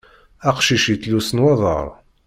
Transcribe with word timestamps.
Aqcic 0.49 0.85
yettlus 0.89 1.29
nwaḍar. 1.33 1.87